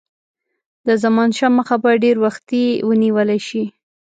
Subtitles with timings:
[0.87, 3.63] د زمانشاه مخه باید ډېر وختي ونیوله شي.